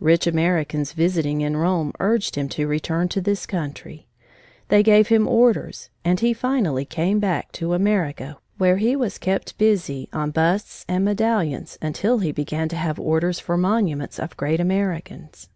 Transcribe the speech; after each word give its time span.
Rich 0.00 0.26
Americans 0.26 0.92
visiting 0.94 1.42
in 1.42 1.54
Rome 1.54 1.92
urged 2.00 2.36
him 2.36 2.48
to 2.48 2.66
return 2.66 3.08
to 3.10 3.20
this 3.20 3.44
country. 3.44 4.06
They 4.68 4.82
gave 4.82 5.08
him 5.08 5.28
orders, 5.28 5.90
and 6.02 6.18
he 6.18 6.32
finally 6.32 6.86
came 6.86 7.18
back 7.20 7.52
to 7.60 7.74
America, 7.74 8.38
where 8.56 8.78
he 8.78 8.96
was 8.96 9.18
kept 9.18 9.58
busy 9.58 10.08
on 10.14 10.30
busts 10.30 10.86
and 10.88 11.04
medallions 11.04 11.76
until 11.82 12.20
he 12.20 12.32
began 12.32 12.70
to 12.70 12.76
have 12.76 12.98
orders 12.98 13.38
for 13.38 13.58
monuments 13.58 14.18
of 14.18 14.34
great 14.38 14.60
Americans. 14.60 15.50